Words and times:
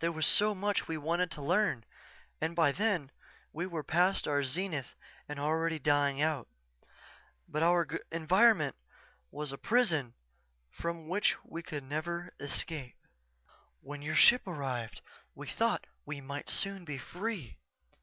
There 0.00 0.12
was 0.12 0.26
so 0.26 0.54
much 0.54 0.88
we 0.88 0.98
wanted 0.98 1.30
to 1.30 1.40
learn 1.42 1.86
and 2.38 2.54
by 2.54 2.70
then 2.70 3.10
we 3.50 3.64
were 3.64 3.82
past 3.82 4.28
our 4.28 4.44
zenith 4.44 4.94
and 5.26 5.38
already 5.40 5.78
dying 5.78 6.20
out. 6.20 6.48
But 7.48 7.62
our 7.62 7.86
environment 8.12 8.76
was 9.30 9.52
a 9.52 9.56
prison 9.56 10.12
from 10.70 11.08
which 11.08 11.36
we 11.42 11.62
could 11.62 11.84
never 11.84 12.34
escape._ 12.38 12.94
"_When 13.82 14.04
your 14.04 14.16
ship 14.16 14.46
arrived 14.46 15.00
we 15.34 15.46
thought 15.48 15.86
we 16.04 16.20
might 16.20 16.50
soon 16.50 16.84
be 16.84 16.98
free. 16.98 17.56